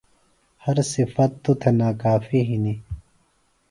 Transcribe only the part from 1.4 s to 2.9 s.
توۡ تھےۡ ناکافی ہِنیۡ۔